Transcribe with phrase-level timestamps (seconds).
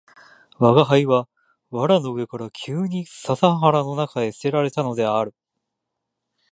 [0.59, 1.29] 吾輩は
[1.69, 5.35] 藁の上から急に笹原の中へ棄てられたのである